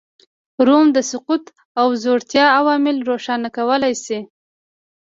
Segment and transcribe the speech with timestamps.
[0.55, 1.43] د روم د سقوط
[1.79, 4.19] او ځوړتیا عوامل روښانه کولای شو